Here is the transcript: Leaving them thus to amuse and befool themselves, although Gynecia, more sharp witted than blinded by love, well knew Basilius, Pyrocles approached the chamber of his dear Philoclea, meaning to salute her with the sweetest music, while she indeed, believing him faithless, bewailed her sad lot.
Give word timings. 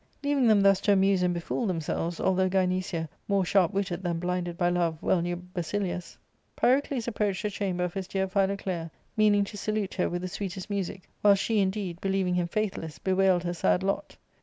Leaving 0.23 0.47
them 0.47 0.61
thus 0.61 0.81
to 0.81 0.91
amuse 0.91 1.21
and 1.21 1.31
befool 1.31 1.67
themselves, 1.67 2.19
although 2.19 2.49
Gynecia, 2.49 3.07
more 3.27 3.45
sharp 3.45 3.71
witted 3.71 4.01
than 4.01 4.17
blinded 4.17 4.57
by 4.57 4.67
love, 4.67 4.97
well 4.99 5.21
knew 5.21 5.35
Basilius, 5.35 6.17
Pyrocles 6.57 7.07
approached 7.07 7.43
the 7.43 7.51
chamber 7.51 7.83
of 7.83 7.93
his 7.93 8.07
dear 8.07 8.27
Philoclea, 8.27 8.89
meaning 9.15 9.43
to 9.43 9.57
salute 9.57 9.93
her 9.93 10.09
with 10.09 10.23
the 10.23 10.27
sweetest 10.27 10.71
music, 10.71 11.07
while 11.21 11.35
she 11.35 11.59
indeed, 11.59 12.01
believing 12.01 12.33
him 12.33 12.47
faithless, 12.47 12.97
bewailed 12.97 13.43
her 13.43 13.53
sad 13.53 13.83
lot. 13.83 14.17